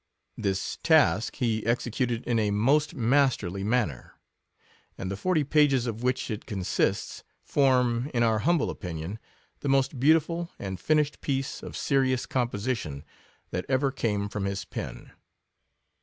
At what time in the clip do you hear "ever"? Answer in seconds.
13.69-13.91